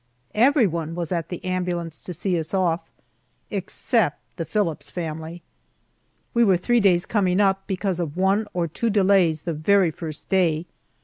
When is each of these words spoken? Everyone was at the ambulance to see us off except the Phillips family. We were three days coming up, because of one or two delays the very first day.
Everyone 0.33 0.95
was 0.95 1.11
at 1.11 1.29
the 1.29 1.45
ambulance 1.45 1.99
to 1.99 2.11
see 2.11 2.39
us 2.39 2.55
off 2.55 2.89
except 3.51 4.19
the 4.35 4.45
Phillips 4.45 4.89
family. 4.89 5.43
We 6.33 6.43
were 6.43 6.57
three 6.57 6.79
days 6.79 7.05
coming 7.05 7.39
up, 7.39 7.67
because 7.67 7.99
of 7.99 8.17
one 8.17 8.47
or 8.51 8.67
two 8.67 8.89
delays 8.89 9.43
the 9.43 9.53
very 9.53 9.91
first 9.91 10.27
day. 10.27 10.65